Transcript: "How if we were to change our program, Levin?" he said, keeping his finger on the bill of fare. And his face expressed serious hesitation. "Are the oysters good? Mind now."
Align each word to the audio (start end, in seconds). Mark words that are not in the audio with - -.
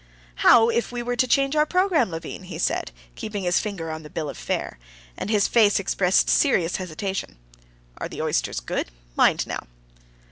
"How 0.37 0.69
if 0.69 0.91
we 0.91 1.03
were 1.03 1.15
to 1.15 1.27
change 1.27 1.55
our 1.55 1.67
program, 1.67 2.09
Levin?" 2.09 2.45
he 2.45 2.57
said, 2.57 2.91
keeping 3.13 3.43
his 3.43 3.59
finger 3.59 3.91
on 3.91 4.01
the 4.01 4.09
bill 4.09 4.31
of 4.31 4.37
fare. 4.39 4.79
And 5.15 5.29
his 5.29 5.47
face 5.47 5.79
expressed 5.79 6.27
serious 6.27 6.77
hesitation. 6.77 7.37
"Are 7.99 8.09
the 8.09 8.23
oysters 8.23 8.61
good? 8.61 8.89
Mind 9.15 9.45
now." 9.45 9.67